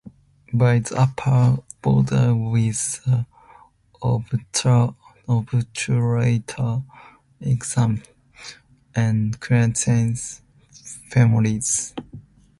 By 0.51 0.73
its 0.77 0.91
upper 0.91 1.59
border 1.83 2.33
with 2.33 3.03
the 3.03 3.27
obturator 4.01 4.95
externus, 7.39 8.07
and 8.95 9.39
quadratus 9.39 10.41
femoris. 11.11 11.93